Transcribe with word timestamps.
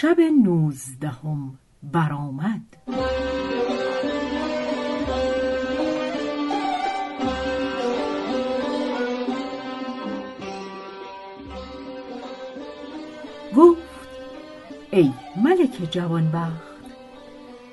شب 0.00 0.20
نوزدهم 0.44 1.58
برآمد. 1.82 2.60
گفت 13.56 13.80
ای 14.90 15.12
ملک 15.36 15.90
جوانبخت 15.90 16.50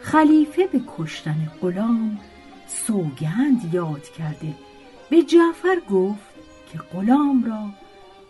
خلیفه 0.01 0.67
به 0.67 0.81
کشتن 0.97 1.51
غلام 1.61 2.19
سوگند 2.67 3.73
یاد 3.73 4.03
کرده. 4.03 4.53
به 5.09 5.23
جعفر 5.23 5.81
گفت 5.89 6.35
که 6.71 6.77
غلام 6.77 7.43
را 7.43 7.69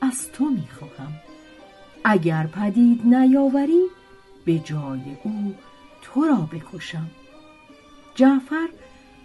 از 0.01 0.31
تو 0.31 0.45
می‌خواهم. 0.45 1.26
اگر 2.09 2.47
پدید 2.47 3.05
نیاوری 3.05 3.83
به 4.45 4.59
جای 4.59 5.17
او 5.23 5.55
تو 6.01 6.25
را 6.25 6.35
بکشم. 6.35 7.09
جعفر 8.15 8.67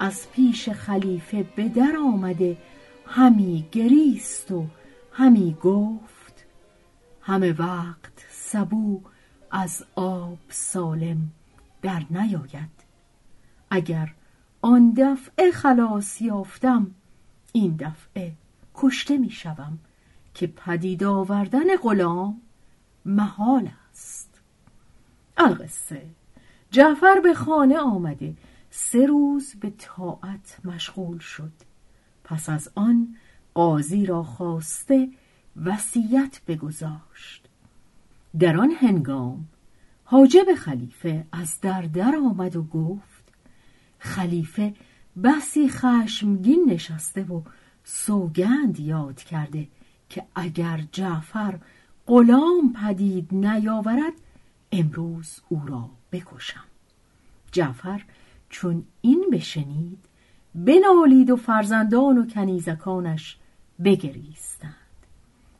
از 0.00 0.30
پیش 0.32 0.68
خلیفه 0.68 1.42
به 1.56 1.68
در 1.68 1.96
آمده 1.96 2.56
همی 3.06 3.66
گریست 3.72 4.50
و 4.50 4.66
همی 5.12 5.56
گفت 5.62 6.44
همه 7.22 7.52
وقت 7.52 8.26
سبو 8.30 9.00
از 9.50 9.84
آب 9.96 10.38
سالم 10.48 11.30
در 11.82 12.02
نیاید. 12.10 12.82
اگر 13.70 14.14
آن 14.62 14.90
دفعه 14.90 15.50
خلاص 15.50 16.20
یافتم 16.20 16.90
این 17.52 17.76
دفعه 17.76 18.32
کشته 18.74 19.18
می 19.18 19.30
شوم 19.30 19.78
که 20.34 20.46
پدید 20.46 21.04
آوردن 21.04 21.76
غلام 21.82 22.40
محال 23.04 23.70
است. 23.90 24.40
القصه. 25.36 26.06
جعفر 26.70 27.20
به 27.20 27.34
خانه 27.34 27.78
آمده. 27.78 28.34
سه 28.70 29.06
روز 29.06 29.54
به 29.60 29.70
طاعت 29.70 30.58
مشغول 30.64 31.18
شد. 31.18 31.52
پس 32.24 32.48
از 32.48 32.70
آن 32.74 33.16
قاضی 33.54 34.06
را 34.06 34.22
خواسته 34.22 35.08
وصیت 35.64 36.40
بگذاشت. 36.46 37.48
در 38.38 38.56
آن 38.56 38.70
هنگام 38.70 39.48
حاجب 40.04 40.54
خلیفه 40.58 41.26
از 41.32 41.60
در 41.60 41.82
در 41.82 42.16
آمد 42.16 42.56
و 42.56 42.62
گفت 42.62 43.32
خلیفه 43.98 44.74
بسی 45.24 45.68
خشمگین 45.68 46.64
نشسته 46.68 47.24
و 47.24 47.42
سوگند 47.84 48.80
یاد 48.80 49.16
کرده 49.22 49.68
که 50.08 50.24
اگر 50.34 50.84
جعفر 50.92 51.58
غلام 52.06 52.72
پدید 52.72 53.28
نیاورد 53.34 54.12
امروز 54.72 55.40
او 55.48 55.62
را 55.66 55.90
بکشم. 56.12 56.64
جعفر 57.52 58.02
چون 58.50 58.84
این 59.00 59.26
بشنید 59.32 59.98
بنالید 60.54 61.30
و 61.30 61.36
فرزندان 61.36 62.18
و 62.18 62.26
کنیزکانش 62.26 63.36
بگریستند. 63.84 64.74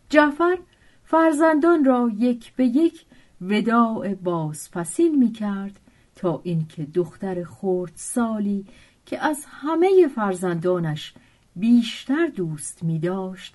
جعفر 0.08 0.58
فرزندان 1.04 1.84
را 1.84 2.10
یک 2.18 2.52
به 2.52 2.66
یک 2.66 3.04
وداع 3.40 4.14
بازپسین 4.14 5.18
می 5.18 5.32
کرد 5.32 5.80
تا 6.16 6.40
اینکه 6.44 6.84
دختر 6.84 7.44
خورد 7.44 7.92
سالی 7.94 8.66
که 9.06 9.24
از 9.24 9.44
همه 9.48 10.08
فرزندانش 10.14 11.14
بیشتر 11.56 12.26
دوست 12.26 12.82
می 12.82 12.98
داشت 12.98 13.54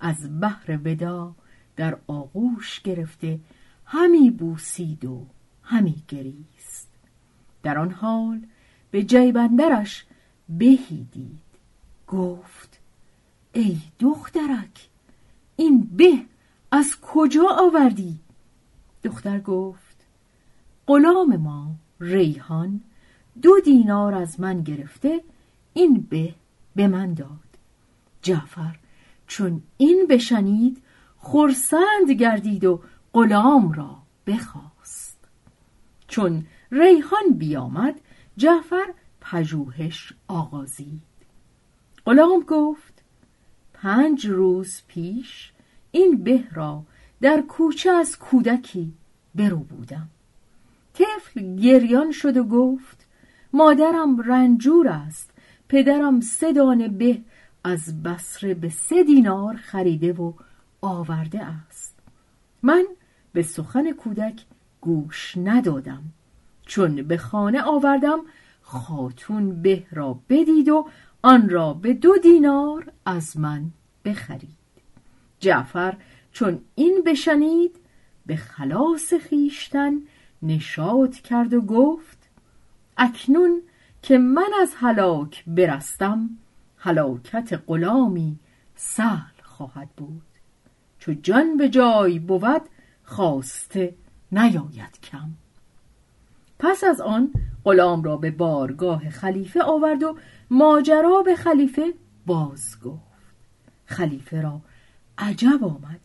از 0.00 0.40
بحر 0.40 0.78
ودا 0.84 1.34
در 1.76 1.98
آغوش 2.06 2.80
گرفته 2.80 3.40
همی 3.84 4.30
بوسید 4.30 5.04
و 5.04 5.26
همی 5.62 6.02
گریست. 6.08 6.88
در 7.62 7.78
آن 7.78 7.90
حال 7.90 8.40
به 8.90 9.02
جیبندرش 9.02 10.04
بهی 10.48 11.06
دید 11.12 11.40
گفت 12.08 12.80
ای 13.52 13.78
دخترک 14.00 14.88
این 15.56 15.90
به 15.96 16.12
از 16.70 17.00
کجا 17.02 17.46
آوردی؟ 17.50 18.18
دختر 19.04 19.40
گفت 19.40 19.96
غلام 20.86 21.36
ما 21.36 21.74
ریحان 22.00 22.80
دو 23.42 23.60
دینار 23.64 24.14
از 24.14 24.40
من 24.40 24.62
گرفته 24.62 25.20
این 25.74 26.06
به 26.10 26.34
به 26.76 26.88
من 26.88 27.14
داد. 27.14 27.28
جعفر 28.22 28.76
چون 29.26 29.62
این 29.76 30.06
بشنید 30.10 30.82
خرسند 31.22 32.10
گردید 32.10 32.64
و 32.64 32.80
غلام 33.14 33.72
را 33.72 33.96
بخواست. 34.26 35.18
چون 36.08 36.46
ریحان 36.72 37.32
بیامد 37.38 38.00
جعفر 38.36 38.86
پژوهش 39.20 40.12
آغازید. 40.28 41.02
غلام 42.06 42.40
گفت 42.40 43.02
پنج 43.74 44.26
روز 44.26 44.82
پیش 44.88 45.52
این 45.90 46.24
به 46.24 46.44
را 46.52 46.82
در 47.20 47.40
کوچه 47.40 47.90
از 47.90 48.18
کودکی 48.18 48.92
برو 49.34 49.58
بودم. 49.58 50.08
طفل 50.94 51.56
گریان 51.56 52.12
شد 52.12 52.36
و 52.36 52.44
گفت 52.44 53.06
مادرم 53.52 54.20
رنجور 54.20 54.88
است 54.88 55.30
پدرم 55.68 56.20
سه 56.20 56.52
دانه 56.52 56.88
به 56.88 57.20
از 57.64 58.02
بسره 58.02 58.54
به 58.54 58.68
سه 58.68 59.04
دینار 59.04 59.56
خریده 59.56 60.12
و 60.12 60.32
آورده 60.82 61.44
است. 61.44 61.98
من 62.62 62.84
به 63.32 63.42
سخن 63.42 63.92
کودک 63.92 64.42
گوش 64.80 65.36
ندادم. 65.36 66.02
چون 66.66 67.02
به 67.02 67.16
خانه 67.16 67.62
آوردم 67.62 68.20
خاتون 68.62 69.62
به 69.62 69.86
را 69.90 70.18
بدید 70.28 70.68
و 70.68 70.88
آن 71.22 71.48
را 71.48 71.74
به 71.74 71.94
دو 71.94 72.16
دینار 72.22 72.92
از 73.06 73.36
من 73.36 73.70
بخرید. 74.04 74.56
جعفر 75.40 75.96
چون 76.32 76.60
این 76.74 77.02
بشنید 77.06 77.76
به 78.26 78.36
خلاص 78.36 79.14
خیشتن 79.14 79.92
نشاد 80.42 81.14
کرد 81.14 81.54
و 81.54 81.60
گفت 81.60 82.18
اکنون 82.96 83.62
که 84.02 84.18
من 84.18 84.50
از 84.62 84.74
هلاک 84.76 85.44
برستم 85.46 86.30
هلاکت 86.76 87.62
غلامی 87.66 88.38
سهل 88.74 89.42
خواهد 89.42 89.88
بود. 89.96 90.31
چو 91.02 91.12
جان 91.12 91.56
به 91.56 91.68
جای 91.68 92.18
بود 92.18 92.62
خواسته 93.04 93.94
نیاید 94.32 95.00
کم. 95.02 95.30
پس 96.58 96.84
از 96.84 97.00
آن 97.00 97.32
غلام 97.64 98.02
را 98.02 98.16
به 98.16 98.30
بارگاه 98.30 99.10
خلیفه 99.10 99.62
آورد 99.62 100.02
و 100.02 100.16
ماجرا 100.50 101.22
به 101.22 101.36
خلیفه 101.36 101.94
باز 102.26 102.80
گفت 102.80 103.34
خلیفه 103.84 104.40
را 104.42 104.60
عجب 105.18 105.64
آمد. 105.64 106.00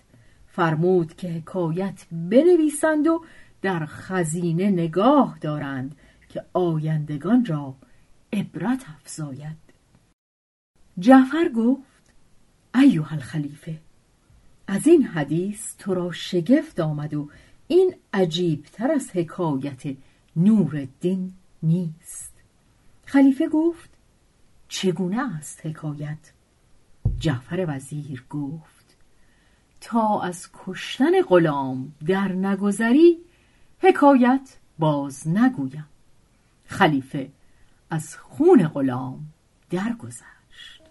فرمود 0.47 1.15
که 1.15 1.29
حکایت 1.29 2.05
بنویسند 2.11 3.07
و 3.07 3.25
در 3.61 3.85
خزینه 3.85 4.69
نگاه 4.69 5.37
دارند 5.41 5.95
که 6.29 6.45
آیندگان 6.53 7.45
را 7.45 7.75
عبرت 8.33 8.85
افزاید. 8.95 9.57
جعفر 10.99 11.49
گفت 11.55 12.13
ایوه 12.75 13.13
الخلیفه 13.13 13.86
از 14.67 14.87
این 14.87 15.03
حدیث 15.03 15.75
تو 15.77 15.93
را 15.93 16.11
شگفت 16.11 16.79
آمد 16.79 17.13
و 17.13 17.29
این 17.67 17.95
عجیبتر 18.13 18.91
از 18.91 19.09
حکایت 19.13 19.95
نور 20.35 20.75
الدین 20.75 21.33
نیست. 21.63 22.33
خلیفه 23.05 23.47
گفت 23.47 23.89
چگونه 24.67 25.35
است 25.35 25.65
حکایت؟ 25.65 26.17
جعفر 27.19 27.65
وزیر 27.67 28.23
گفت 28.29 28.95
تا 29.81 30.21
از 30.21 30.49
کشتن 30.53 31.21
غلام 31.21 31.93
در 32.07 32.31
نگذری 32.31 33.17
حکایت 33.79 34.57
باز 34.79 35.27
نگویم. 35.27 35.87
خلیفه 36.65 37.29
از 37.89 38.17
خون 38.17 38.67
غلام 38.67 39.19
درگذشت. 39.69 40.81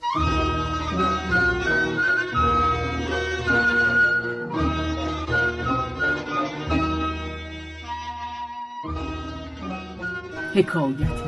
حکایت 10.57 11.23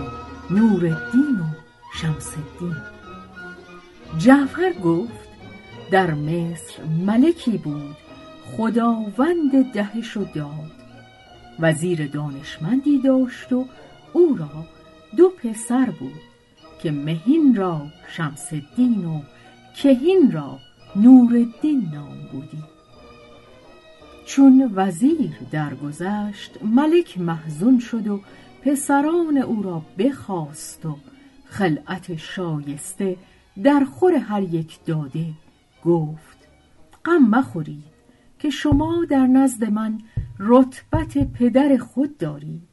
نور 0.51 0.87
الدین 0.87 1.41
و 1.41 1.45
شمس 1.95 2.33
الدین. 2.37 2.77
جعفر 4.19 4.73
گفت 4.85 5.29
در 5.91 6.15
مصر 6.15 6.85
ملکی 7.07 7.59
بود 7.59 7.97
خداوند 8.57 9.73
دهش 9.73 10.17
و 10.17 10.25
داد. 10.35 10.73
وزیر 11.59 12.07
دانشمندی 12.07 12.99
داشت 12.99 13.53
و 13.53 13.67
او 14.13 14.37
را 14.39 14.65
دو 15.17 15.29
پسر 15.29 15.91
بود 15.91 16.21
که 16.83 16.91
مهین 16.91 17.55
را 17.55 17.87
شمس 18.09 18.53
الدین 18.53 19.05
و 19.05 19.23
کهین 19.77 20.33
را 20.33 20.59
نور 20.97 21.37
الدین 21.37 21.91
نام 21.95 22.19
بودی. 22.33 22.65
چون 24.27 24.73
وزیر 24.75 25.31
درگذشت 25.51 26.63
ملک 26.63 27.19
محزون 27.19 27.79
شد 27.79 28.09
و 28.09 28.21
پسران 28.63 29.39
او 29.39 29.63
را 29.63 29.83
بخواست 29.99 30.87
و 30.87 30.97
خلعت 31.45 32.17
شایسته 32.17 33.17
در 33.63 33.85
خور 33.85 34.15
هر 34.15 34.43
یک 34.43 34.85
داده 34.85 35.27
گفت 35.85 36.49
غم 37.05 37.19
مخورید 37.19 37.85
که 38.39 38.51
شما 38.51 39.05
در 39.05 39.27
نزد 39.27 39.65
من 39.65 39.99
رتبت 40.39 41.33
پدر 41.33 41.77
خود 41.77 42.19
دارید. 42.19 42.69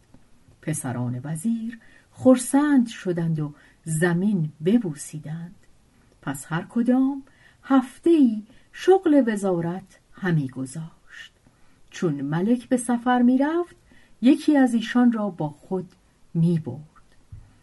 پسران 0.62 1.22
وزیر 1.24 1.80
خرسند 2.12 2.88
شدند 2.88 3.40
و 3.40 3.54
زمین 3.84 4.52
ببوسیدند. 4.66 5.56
پس 6.22 6.46
هر 6.50 6.66
کدام 6.70 7.24
هفته 7.64 8.10
ای 8.10 8.44
شغل 8.74 9.24
وزارت 9.28 10.00
همی 10.12 10.48
گذاشت. 10.48 11.34
چون 11.90 12.22
ملک 12.22 12.70
به 12.70 12.78
سفر 12.78 13.22
می‌رفت 13.22 13.76
یکی 14.25 14.57
از 14.57 14.74
ایشان 14.74 15.12
را 15.12 15.30
با 15.30 15.50
خود 15.50 15.89
می 16.33 16.60
برد. 16.60 17.16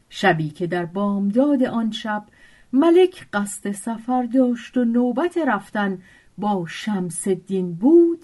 شبی 0.08 0.50
که 0.50 0.66
در 0.66 0.84
بامداد 0.84 1.62
آن 1.62 1.90
شب 1.90 2.24
ملک 2.72 3.26
قصد 3.32 3.72
سفر 3.72 4.22
داشت 4.22 4.76
و 4.76 4.84
نوبت 4.84 5.38
رفتن 5.46 5.98
با 6.38 6.66
شمس 6.68 7.28
الدین 7.28 7.74
بود 7.74 8.18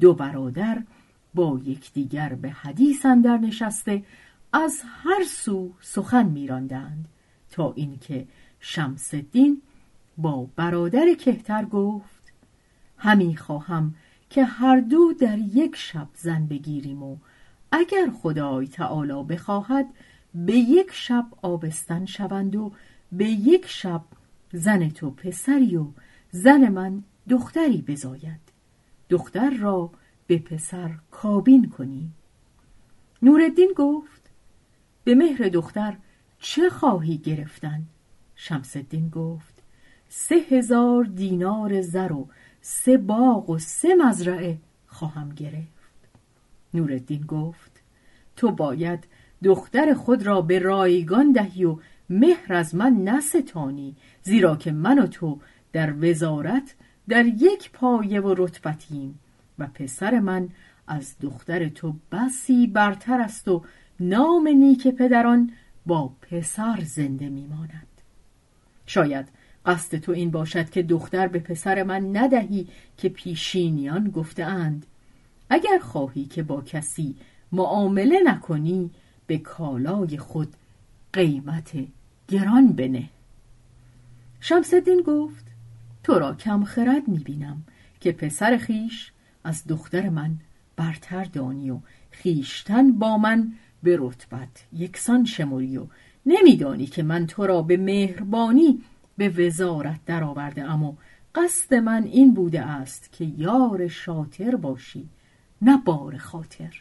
دو 0.00 0.14
برادر 0.14 0.82
با 1.34 1.60
یکدیگر 1.64 2.34
به 2.34 2.50
حدیث 2.50 3.06
اندر 3.06 3.38
نشسته 3.38 4.04
از 4.52 4.82
هر 4.84 5.24
سو 5.24 5.72
سخن 5.80 6.26
میراندند 6.26 7.08
تا 7.50 7.72
اینکه 7.72 8.26
شمس 8.60 9.14
الدین 9.14 9.62
با 10.18 10.48
برادر 10.56 11.14
کهتر 11.14 11.64
گفت 11.64 12.32
همی 12.98 13.36
خواهم 13.36 13.94
که 14.30 14.44
هر 14.44 14.80
دو 14.80 15.12
در 15.12 15.38
یک 15.38 15.76
شب 15.76 16.08
زن 16.14 16.46
بگیریم 16.46 17.02
و 17.02 17.16
اگر 17.72 18.10
خدای 18.22 18.68
تعالی 18.68 19.24
بخواهد 19.24 19.86
به 20.34 20.52
یک 20.52 20.92
شب 20.92 21.26
آبستن 21.42 22.04
شوند 22.04 22.56
و 22.56 22.72
به 23.12 23.24
یک 23.24 23.66
شب 23.66 24.02
زن 24.52 24.88
تو 24.88 25.10
پسری 25.10 25.76
و 25.76 25.86
زن 26.30 26.68
من 26.68 27.02
دختری 27.28 27.82
بزاید. 27.82 28.40
دختر 29.10 29.50
را 29.50 29.90
به 30.26 30.38
پسر 30.38 30.90
کابین 31.10 31.70
کنی. 31.70 32.10
نوردین 33.22 33.72
گفت 33.76 34.30
به 35.04 35.14
مهر 35.14 35.48
دختر 35.48 35.96
چه 36.38 36.70
خواهی 36.70 37.18
گرفتن؟ 37.18 37.82
شمسدین 38.34 39.08
گفت 39.08 39.62
سه 40.08 40.34
هزار 40.34 41.04
دینار 41.04 41.80
زر 41.80 42.12
و 42.12 42.28
سه 42.60 42.98
باغ 42.98 43.50
و 43.50 43.58
سه 43.58 43.94
مزرعه 43.94 44.58
خواهم 44.86 45.28
گرفت. 45.28 45.75
نوردین 46.76 47.22
گفت 47.22 47.82
تو 48.36 48.50
باید 48.50 49.04
دختر 49.44 49.94
خود 49.94 50.26
را 50.26 50.42
به 50.42 50.58
رایگان 50.58 51.32
دهی 51.32 51.64
و 51.64 51.78
مهر 52.10 52.54
از 52.54 52.74
من 52.74 52.92
نستانی 52.92 53.96
زیرا 54.22 54.56
که 54.56 54.72
من 54.72 54.98
و 54.98 55.06
تو 55.06 55.40
در 55.72 55.94
وزارت 56.00 56.74
در 57.08 57.26
یک 57.26 57.70
پایه 57.70 58.20
و 58.20 58.34
رتبتیم 58.38 59.18
و 59.58 59.66
پسر 59.66 60.20
من 60.20 60.48
از 60.88 61.14
دختر 61.20 61.68
تو 61.68 61.94
بسی 62.12 62.66
برتر 62.66 63.20
است 63.20 63.48
و 63.48 63.64
نام 64.00 64.48
نیک 64.48 64.88
پدران 64.88 65.52
با 65.86 66.12
پسر 66.22 66.80
زنده 66.84 67.28
میماند. 67.28 67.86
شاید 68.86 69.26
قصد 69.66 69.98
تو 69.98 70.12
این 70.12 70.30
باشد 70.30 70.70
که 70.70 70.82
دختر 70.82 71.28
به 71.28 71.38
پسر 71.38 71.82
من 71.82 72.16
ندهی 72.16 72.68
که 72.96 73.08
پیشینیان 73.08 74.10
گفتهاند 74.10 74.86
اگر 75.50 75.78
خواهی 75.78 76.24
که 76.24 76.42
با 76.42 76.62
کسی 76.62 77.16
معامله 77.52 78.20
نکنی 78.24 78.90
به 79.26 79.38
کالای 79.38 80.18
خود 80.18 80.54
قیمت 81.12 81.72
گران 82.28 82.72
بنه. 82.72 83.08
شمسدین 84.40 85.02
گفت 85.06 85.44
تو 86.02 86.18
را 86.18 86.34
کم 86.34 86.64
خرد 86.64 87.08
می‌بینم 87.08 87.62
که 88.00 88.12
پسر 88.12 88.56
خیش 88.56 89.12
از 89.44 89.66
دختر 89.66 90.08
من 90.08 90.36
برتر 90.76 91.24
دانی 91.24 91.70
و 91.70 91.78
خیشتن 92.10 92.92
با 92.92 93.18
من 93.18 93.52
به 93.82 93.96
رتبت 94.00 94.64
یکسان 94.72 95.24
شمری 95.24 95.78
و 95.78 95.86
نمیدانی 96.26 96.86
که 96.86 97.02
من 97.02 97.26
تو 97.26 97.46
را 97.46 97.62
به 97.62 97.76
مهربانی 97.76 98.82
به 99.16 99.28
وزارت 99.28 100.00
درآورده 100.06 100.62
ام 100.62 100.82
و 100.82 100.94
قصد 101.34 101.74
من 101.74 102.04
این 102.04 102.34
بوده 102.34 102.60
است 102.60 103.12
که 103.12 103.24
یار 103.24 103.88
شاطر 103.88 104.56
باشی. 104.56 105.08
نه 105.62 105.76
بار 105.76 106.16
خاطر. 106.16 106.74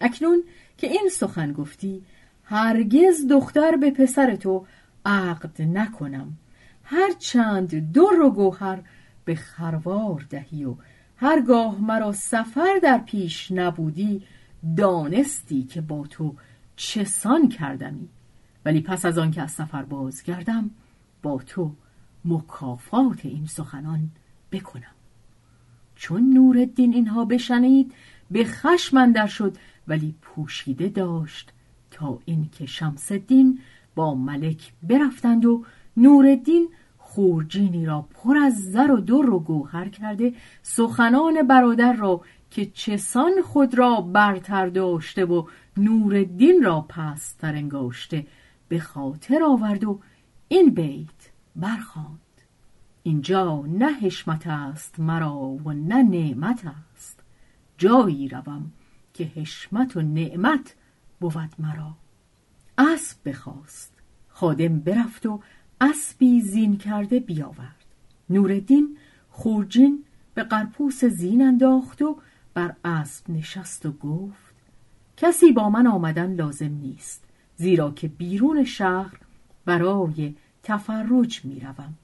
اکنون 0.00 0.42
که 0.78 0.86
این 0.86 1.08
سخن 1.12 1.52
گفتی 1.52 2.02
هرگز 2.44 3.26
دختر 3.30 3.76
به 3.76 3.90
پسر 3.90 4.36
تو 4.36 4.66
عقد 5.04 5.62
نکنم. 5.62 6.36
هر 6.84 7.12
چند 7.18 7.92
در 7.92 8.22
و 8.22 8.30
گوهر 8.30 8.82
به 9.24 9.34
خروار 9.34 10.26
دهی 10.30 10.64
و 10.64 10.74
هرگاه 11.16 11.80
مرا 11.80 12.12
سفر 12.12 12.78
در 12.82 12.98
پیش 12.98 13.52
نبودی 13.52 14.22
دانستی 14.76 15.62
که 15.62 15.80
با 15.80 16.06
تو 16.06 16.34
چسان 16.76 17.48
کردمی. 17.48 18.08
ولی 18.64 18.80
پس 18.80 19.04
از 19.04 19.18
آن 19.18 19.30
که 19.30 19.42
از 19.42 19.50
سفر 19.50 19.82
بازگردم 19.82 20.70
با 21.22 21.38
تو 21.46 21.72
مکافات 22.24 23.26
این 23.26 23.46
سخنان 23.46 24.10
بکنم. 24.52 24.94
چون 25.96 26.32
نورالدین 26.32 26.94
اینها 26.94 27.24
بشنید 27.24 27.92
به 28.30 28.44
خشم 28.44 29.12
در 29.12 29.26
شد 29.26 29.56
ولی 29.88 30.14
پوشیده 30.22 30.88
داشت 30.88 31.52
تا 31.90 32.18
اینکه 32.24 32.66
شمس 32.66 33.12
الدین 33.12 33.58
با 33.94 34.14
ملک 34.14 34.72
برفتند 34.82 35.44
و 35.46 35.64
نورالدین 35.96 36.68
خورجینی 36.98 37.86
را 37.86 38.08
پر 38.14 38.36
از 38.36 38.54
زر 38.54 38.90
و 38.90 39.00
در 39.00 39.30
و 39.30 39.38
گوهر 39.38 39.88
کرده 39.88 40.32
سخنان 40.62 41.46
برادر 41.46 41.92
را 41.92 42.20
که 42.50 42.66
چسان 42.66 43.32
خود 43.44 43.78
را 43.78 44.00
برتر 44.00 44.66
داشته 44.66 45.24
و 45.24 45.46
نورالدین 45.76 46.62
را 46.62 46.80
پستر 46.80 47.54
انگاشته 47.54 48.26
به 48.68 48.78
خاطر 48.78 49.42
آورد 49.42 49.84
و 49.84 50.00
این 50.48 50.70
بیت 50.70 51.30
برخواند 51.56 52.31
اینجا 53.02 53.62
نه 53.66 53.92
حشمت 53.92 54.46
است 54.46 55.00
مرا 55.00 55.38
و 55.38 55.72
نه 55.72 56.02
نعمت 56.02 56.62
است. 56.94 57.20
جایی 57.78 58.28
روم 58.28 58.72
که 59.14 59.24
حشمت 59.24 59.96
و 59.96 60.02
نعمت 60.02 60.74
بود 61.20 61.54
مرا. 61.58 61.94
اسب 62.78 63.28
بخواست. 63.28 63.92
خادم 64.28 64.80
برفت 64.80 65.26
و 65.26 65.40
اسبی 65.80 66.40
زین 66.40 66.76
کرده 66.76 67.20
بیاورد. 67.20 67.84
نوردین 68.30 68.96
خورجین 69.30 70.04
به 70.34 70.42
قرپوس 70.42 71.04
زین 71.04 71.42
انداخت 71.42 72.02
و 72.02 72.18
بر 72.54 72.74
اسب 72.84 73.30
نشست 73.30 73.86
و 73.86 73.92
گفت 73.92 74.54
کسی 75.16 75.52
با 75.52 75.70
من 75.70 75.86
آمدن 75.86 76.34
لازم 76.34 76.72
نیست 76.72 77.24
زیرا 77.56 77.90
که 77.90 78.08
بیرون 78.08 78.64
شهر 78.64 79.18
برای 79.64 80.34
تفرج 80.62 81.44
می 81.44 81.60
روم. 81.60 81.94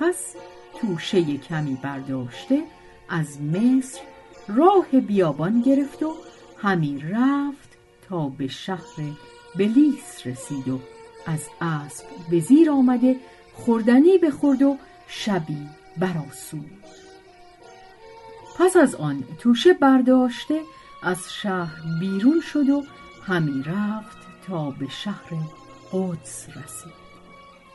پس 0.00 0.34
توشه 0.80 1.36
کمی 1.36 1.78
برداشته 1.82 2.62
از 3.08 3.40
مصر 3.40 4.00
راه 4.48 5.00
بیابان 5.00 5.60
گرفت 5.60 6.02
و 6.02 6.14
همی 6.56 6.98
رفت 7.10 7.78
تا 8.08 8.28
به 8.28 8.48
شهر 8.48 9.12
بلیس 9.56 10.26
رسید 10.26 10.68
و 10.68 10.80
از 11.26 11.48
اسب 11.60 12.04
به 12.30 12.40
زیر 12.40 12.70
آمده 12.70 13.16
خوردنی 13.54 14.18
بخورد 14.18 14.62
و 14.62 14.76
شبی 15.08 15.68
براسود 15.96 16.70
پس 18.58 18.76
از 18.76 18.94
آن 18.94 19.24
توشه 19.38 19.72
برداشته 19.72 20.60
از 21.02 21.32
شهر 21.32 21.82
بیرون 22.00 22.40
شد 22.40 22.68
و 22.68 22.84
همی 23.22 23.62
رفت 23.62 24.16
تا 24.46 24.70
به 24.70 24.88
شهر 24.88 25.34
قدس 25.92 26.48
رسید. 26.48 27.08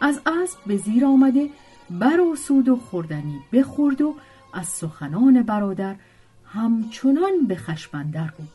از 0.01 0.21
اسب 0.25 0.59
به 0.65 0.77
زیر 0.77 1.05
آمده 1.05 1.49
براسود 1.89 2.69
و 2.69 2.75
خوردنی 2.75 3.39
بخورد 3.53 4.01
و 4.01 4.15
از 4.53 4.67
سخنان 4.67 5.43
برادر 5.43 5.95
همچنان 6.45 7.47
به 7.47 7.55
خشبندر 7.55 8.31
بود. 8.37 8.49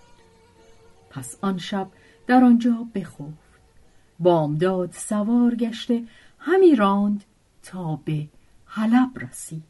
پس 1.10 1.36
آن 1.40 1.58
شب 1.58 1.88
در 2.28 2.44
آنجا 2.44 2.86
بخفت. 2.94 3.48
بامداد 4.18 4.92
سوار 4.92 5.54
گشته 5.54 6.04
همی 6.38 6.76
راند 6.76 7.24
تا 7.62 7.96
به 8.04 8.28
حلب 8.66 9.10
رسید. 9.20 9.62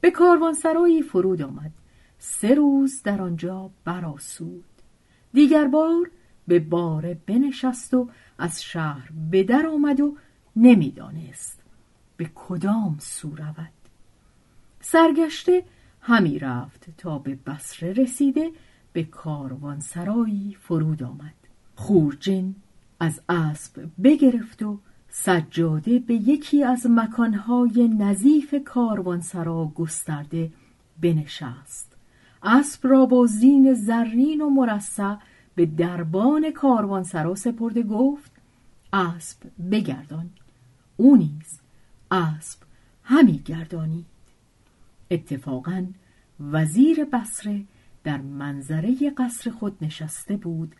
به 0.00 0.10
کاروانسرایی 0.10 1.02
فرود 1.02 1.42
آمد. 1.42 1.70
سه 2.18 2.54
روز 2.54 3.02
در 3.02 3.22
آنجا 3.22 3.70
براسود 3.84 4.64
دیگر 5.32 5.68
بار 5.68 6.10
به 6.48 6.58
باره 6.58 7.18
بنشست 7.26 7.94
و 7.94 8.08
از 8.38 8.62
شهر 8.62 9.10
به 9.30 9.42
در 9.42 9.66
آمد 9.66 10.00
و 10.00 10.16
نمی‌دانست 10.56 11.62
به 12.16 12.30
کدام 12.34 12.96
سو 13.00 13.36
رود. 13.36 13.72
سرگشته 14.80 15.64
همی 16.00 16.38
رفت 16.38 16.96
تا 16.98 17.18
به 17.18 17.38
بسره 17.46 17.92
رسیده 17.92 18.50
به 18.92 19.04
کاروانسرایی 19.04 20.56
فرود 20.60 21.02
آمد. 21.02 21.43
خورجین 21.74 22.54
از 23.00 23.20
اسب 23.28 23.88
بگرفت 24.02 24.62
و 24.62 24.78
سجاده 25.08 25.98
به 25.98 26.14
یکی 26.14 26.64
از 26.64 26.86
مکانهای 26.90 27.88
نظیف 27.88 28.54
کاروانسرا 28.64 29.72
گسترده 29.74 30.50
بنشست. 31.00 31.96
اسب 32.42 32.88
را 32.88 33.06
با 33.06 33.26
زین 33.26 33.74
زرین 33.74 34.40
و 34.40 34.50
مرصع 34.50 35.14
به 35.54 35.66
دربان 35.66 36.50
کاروانسرا 36.50 37.34
سپرده 37.34 37.82
گفت 37.82 38.32
اسب 38.92 39.36
بگردان. 39.70 40.30
او 40.96 41.16
نیز 41.16 41.60
اسب 42.10 42.58
همی 43.02 43.38
گردانید 43.38 44.06
اتفاقا 45.10 45.86
وزیر 46.40 47.04
بسره 47.04 47.64
در 48.04 48.20
منظره 48.20 49.10
قصر 49.18 49.50
خود 49.50 49.76
نشسته 49.80 50.36
بود 50.36 50.74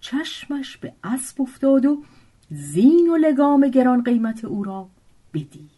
چشمش 0.00 0.76
به 0.76 0.92
اسب 1.04 1.42
افتاد 1.42 1.86
و 1.86 2.02
زین 2.50 3.10
و 3.10 3.16
لگام 3.16 3.68
گران 3.68 4.02
قیمت 4.02 4.44
او 4.44 4.64
را 4.64 4.88
بدید. 5.34 5.70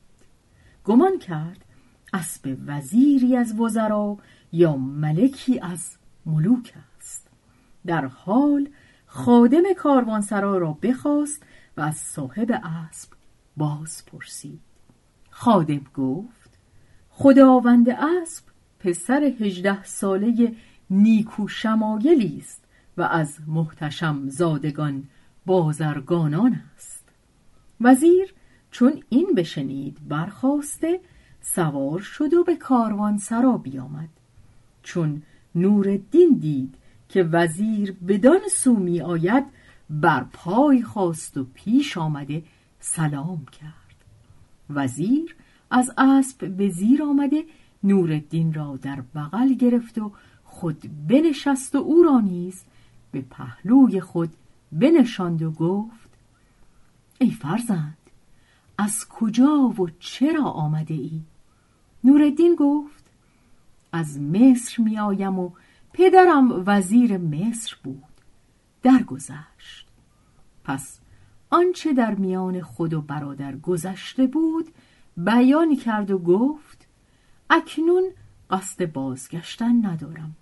گمان 0.84 1.18
کرد 1.18 1.64
اسب 2.12 2.56
وزیری 2.66 3.36
از 3.36 3.60
وزرا 3.60 4.18
یا 4.52 4.76
ملکی 4.76 5.60
از 5.60 5.96
ملوک 6.26 6.74
است. 6.98 7.28
در 7.86 8.04
حال 8.04 8.68
خادم 9.06 9.62
کاروانسرا 9.76 10.58
را 10.58 10.72
بخواست 10.82 11.42
و 11.76 11.80
از 11.80 11.96
صاحب 11.96 12.60
اسب 12.64 13.08
باز 13.56 14.04
پرسید. 14.06 14.60
خادم 15.30 15.84
گفت 15.94 16.58
خداوند 17.10 17.90
اسب 17.90 18.44
پسر 18.80 19.22
هجده 19.40 19.84
ساله 19.84 20.56
نیکو 20.90 21.48
شمایلی 21.48 22.38
است. 22.38 22.64
و 22.96 23.02
از 23.02 23.38
محتشم 23.46 24.28
زادگان 24.28 25.04
بازرگانان 25.46 26.60
است. 26.76 27.08
وزیر 27.80 28.34
چون 28.70 29.02
این 29.08 29.34
بشنید 29.36 30.08
برخواسته 30.08 31.00
سوار 31.40 32.00
شد 32.00 32.34
و 32.34 32.44
به 32.44 32.56
کاروان 32.56 33.18
سرا 33.18 33.56
بیامد. 33.56 34.08
چون 34.82 35.22
نورالدین 35.54 36.38
دید 36.40 36.74
که 37.08 37.22
وزیر 37.22 37.92
بدان 37.92 38.40
سو 38.50 38.76
می 38.76 39.00
آید 39.00 39.44
بر 39.90 40.24
پای 40.32 40.82
خواست 40.82 41.36
و 41.36 41.46
پیش 41.54 41.98
آمده 41.98 42.42
سلام 42.80 43.46
کرد. 43.46 43.72
وزیر 44.70 45.36
از 45.70 45.90
اسب 45.98 46.48
به 46.48 46.68
زیر 46.68 47.02
آمده 47.02 47.44
نورالدین 47.84 48.54
را 48.54 48.78
در 48.82 49.00
بغل 49.14 49.54
گرفت 49.54 49.98
و 49.98 50.12
خود 50.44 50.90
بنشست 51.08 51.74
و 51.74 51.78
او 51.78 52.02
را 52.02 52.20
نیز 52.20 52.64
به 53.12 53.20
پهلوی 53.20 54.00
خود 54.00 54.32
بنشاند 54.72 55.42
و 55.42 55.50
گفت 55.50 56.08
ای 57.20 57.30
فرزند 57.30 57.98
از 58.78 59.08
کجا 59.08 59.74
و 59.78 59.88
چرا 59.98 60.44
آمده 60.44 60.94
ای؟ 60.94 61.20
نورالدین 62.04 62.56
گفت 62.58 63.04
از 63.92 64.20
مصر 64.20 64.82
می 64.82 64.98
آیم 64.98 65.38
و 65.38 65.50
پدرم 65.92 66.62
وزیر 66.66 67.18
مصر 67.18 67.76
بود 67.84 68.04
درگذشت 68.82 69.88
پس 70.64 71.00
آنچه 71.50 71.92
در 71.92 72.14
میان 72.14 72.62
خود 72.62 72.94
و 72.94 73.00
برادر 73.00 73.56
گذشته 73.56 74.26
بود 74.26 74.68
بیان 75.16 75.76
کرد 75.76 76.10
و 76.10 76.18
گفت 76.18 76.86
اکنون 77.50 78.04
قصد 78.50 78.92
بازگشتن 78.92 79.86
ندارم 79.86 80.36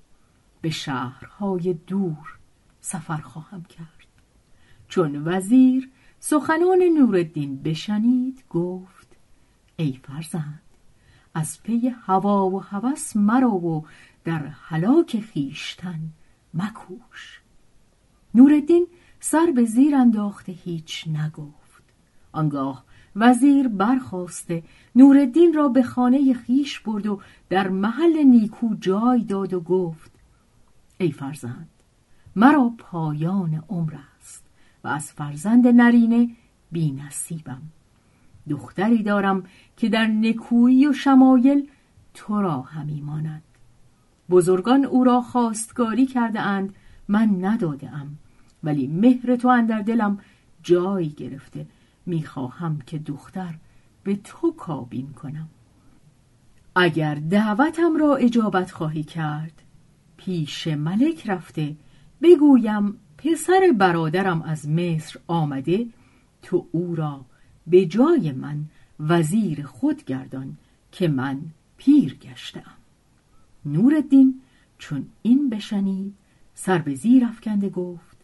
به 0.60 0.70
شهرهای 0.70 1.74
دور 1.86 2.39
سفر 2.80 3.16
خواهم 3.16 3.62
کرد. 3.62 4.06
چون 4.88 5.22
وزیر 5.24 5.90
سخنان 6.20 6.82
نورالدین 6.98 7.62
بشنید 7.62 8.44
گفت 8.50 9.16
ای 9.76 10.00
فرزند 10.04 10.62
از 11.34 11.62
پی 11.62 11.88
هوا 11.88 12.50
و 12.50 12.62
هوس 12.62 13.16
مرا 13.16 13.50
و 13.50 13.86
در 14.24 14.46
هلاک 14.46 15.20
خیشتن 15.20 16.00
مکوش. 16.54 17.40
نورالدین 18.34 18.86
سر 19.20 19.52
به 19.54 19.64
زیر 19.64 19.94
انداخته 19.94 20.52
هیچ 20.52 21.08
نگفت. 21.08 21.82
آنگاه 22.32 22.84
وزیر 23.16 23.68
برخواسته 23.68 24.62
نورالدین 24.94 25.54
را 25.54 25.68
به 25.68 25.82
خانه 25.82 26.34
خیش 26.34 26.80
برد 26.80 27.06
و 27.06 27.20
در 27.48 27.68
محل 27.68 28.22
نیکو 28.22 28.74
جای 28.74 29.24
داد 29.24 29.54
و 29.54 29.60
گفت 29.60 30.10
ای 30.98 31.12
فرزند 31.12 31.68
مرا 32.36 32.72
پایان 32.78 33.64
عمر 33.68 33.94
است 34.18 34.44
و 34.84 34.88
از 34.88 35.12
فرزند 35.12 35.66
نرینه 35.66 36.30
بی 36.72 36.92
نصیبم. 36.92 37.62
دختری 38.48 39.02
دارم 39.02 39.44
که 39.76 39.88
در 39.88 40.06
نکویی 40.06 40.86
و 40.86 40.92
شمایل 40.92 41.68
تو 42.14 42.42
را 42.42 42.60
همی 42.60 43.00
ماند. 43.00 43.42
بزرگان 44.30 44.84
او 44.84 45.04
را 45.04 45.20
خواستگاری 45.20 46.06
کرده 46.06 46.40
اند 46.40 46.74
من 47.08 47.44
نداده 47.44 47.90
ام. 47.90 48.16
ولی 48.64 48.86
مهر 48.86 49.36
تو 49.36 49.48
اندر 49.48 49.80
دلم 49.80 50.18
جایی 50.62 51.08
گرفته. 51.08 51.66
می‌خواهم 52.06 52.78
که 52.86 52.98
دختر 52.98 53.54
به 54.02 54.16
تو 54.16 54.52
کابین 54.52 55.12
کنم. 55.12 55.48
اگر 56.76 57.14
دعوتم 57.14 57.96
را 57.96 58.16
اجابت 58.16 58.70
خواهی 58.70 59.02
کرد 59.02 59.62
پیش 60.16 60.66
ملک 60.66 61.30
رفته 61.30 61.76
بگویم 62.22 62.96
پسر 63.18 63.74
برادرم 63.78 64.42
از 64.42 64.68
مصر 64.68 65.20
آمده 65.26 65.86
تو 66.42 66.66
او 66.72 66.94
را 66.94 67.24
به 67.66 67.86
جای 67.86 68.32
من 68.32 68.64
وزیر 69.00 69.66
خود 69.66 70.04
گردان 70.04 70.56
که 70.92 71.08
من 71.08 71.40
پیر 71.76 72.14
گشتم. 72.14 72.72
نورالدین 73.64 74.40
چون 74.78 75.06
این 75.22 75.50
بشنید 75.50 76.14
سر 76.54 76.78
به 76.78 76.94
زیر 76.94 77.24
افکنده 77.24 77.68
گفت 77.68 78.16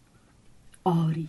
آری. 0.85 1.29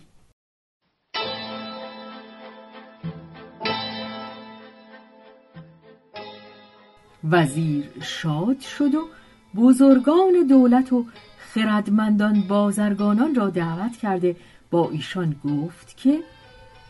وزیر 7.24 7.84
شاد 8.02 8.60
شد 8.60 8.94
و 8.94 9.08
بزرگان 9.54 10.46
دولت 10.48 10.92
و 10.92 11.06
خردمندان 11.58 12.40
بازرگانان 12.40 13.34
را 13.34 13.50
دعوت 13.50 13.96
کرده 13.96 14.36
با 14.70 14.90
ایشان 14.90 15.36
گفت 15.44 15.96
که 15.96 16.20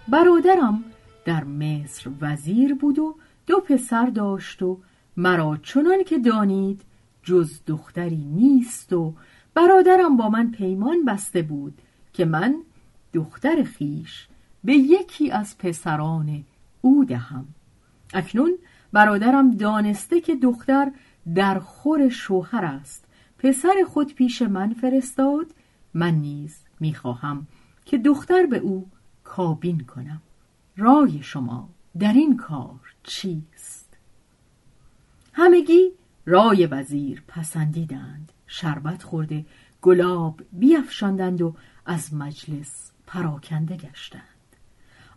برادرم 0.09 0.85
در 1.25 1.45
مصر 1.45 2.11
وزیر 2.21 2.75
بود 2.75 2.99
و 2.99 3.15
دو 3.47 3.61
پسر 3.61 4.07
داشت 4.07 4.63
و 4.63 4.79
مرا 5.17 5.59
چنان 5.63 6.05
که 6.05 6.19
دانید 6.19 6.81
جز 7.23 7.61
دختری 7.67 8.25
نیست 8.25 8.93
و 8.93 9.15
برادرم 9.55 10.17
با 10.17 10.29
من 10.29 10.51
پیمان 10.51 11.05
بسته 11.05 11.43
بود 11.43 11.79
که 12.13 12.25
من 12.25 12.55
دختر 13.13 13.63
خیش 13.63 14.29
به 14.65 14.73
یکی 14.73 15.31
از 15.31 15.59
پسران 15.59 16.45
او 16.81 17.05
دهم. 17.05 17.47
اکنون 18.15 18.59
برادرم 18.93 19.51
دانسته 19.51 20.21
که 20.21 20.37
دختر 20.37 20.91
در 21.35 21.59
خور 21.59 22.09
شوهر 22.09 22.65
است. 22.65 23.08
پسر 23.39 23.85
خود 23.89 24.15
پیش 24.15 24.43
من 24.43 24.75
فرستاد 24.75 25.47
من 25.95 26.15
نیز 26.15 26.57
می‌خواهم 26.81 27.47
که 27.85 27.99
دختر 27.99 28.47
به 28.47 28.59
او 28.59 28.87
کابین 29.25 29.81
کنم. 29.81 30.23
رای 30.77 31.23
شما 31.23 31.69
در 31.99 32.13
این 32.13 32.37
کار 32.37 32.95
چیست؟ 33.03 33.97
همگی 35.33 35.91
رای 36.27 36.67
وزیر 36.67 37.23
پسندیدند. 37.29 38.33
شربت 38.47 39.03
خورده 39.03 39.45
گلاب 39.83 40.41
بیافشاندند 40.53 41.43
و 41.43 41.55
از 41.87 42.15
مجلس 42.15 42.91
پراکنده 43.07 43.77
گشتند. 43.77 44.23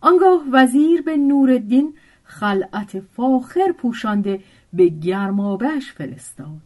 آنگاه 0.02 0.44
وزیر 0.52 1.02
به 1.02 1.18
نورالدین 1.18 1.94
خلعت 2.24 3.00
فاخر 3.00 3.72
پوشانده 3.72 4.44
به 4.74 4.88
گرمابهش 4.88 5.92
فرستاد. 5.92 6.62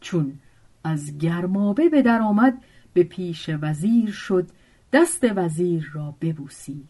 چون 0.00 0.38
از 0.84 1.18
گرمابه 1.18 1.88
به 1.88 2.02
در 2.02 2.22
آمد 2.22 2.62
به 2.92 3.02
پیش 3.02 3.50
وزیر 3.62 4.10
شد 4.10 4.50
دست 4.92 5.24
وزیر 5.36 5.90
را 5.92 6.14
ببوسید. 6.20 6.88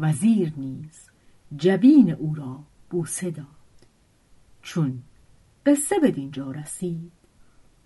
وزیر 0.00 0.52
نیز 0.56 1.10
جبین 1.56 2.10
او 2.10 2.34
را 2.34 2.64
بوسه 2.90 3.30
داد. 3.30 3.46
چون 4.62 5.02
قصه 5.66 5.98
به 5.98 6.10
دینجا 6.10 6.50
رسید 6.50 7.12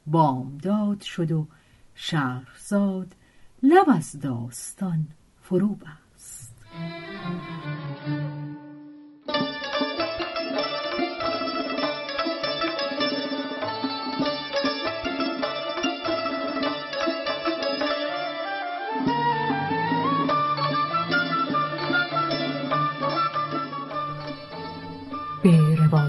بامداد 0.06 1.00
شد 1.00 1.32
و 1.32 1.46
شهرزاد 1.94 3.14
لب 3.62 3.86
از 3.88 4.20
داستان 4.20 5.06
فرو 5.40 5.68
بست 5.68 6.54